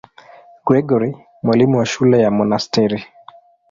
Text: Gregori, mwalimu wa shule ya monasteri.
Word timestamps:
Gregori, 0.67 1.17
mwalimu 1.43 1.77
wa 1.77 1.85
shule 1.85 2.21
ya 2.21 2.31
monasteri. 2.31 3.03